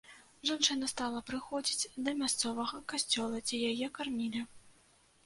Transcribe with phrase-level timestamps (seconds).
[0.49, 4.41] Жанчына стала прыходзіць да мясцовага касцёла, дзе яе кармілі.